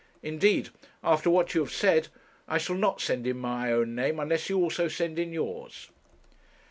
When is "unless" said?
4.19-4.49